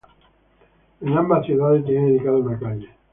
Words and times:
En 1.01 1.15
ambas 1.15 1.45
ciudades 1.45 1.85
tiene 1.85 2.07
dedicada 2.07 2.37
una 2.39 2.57
calle. 2.57 2.89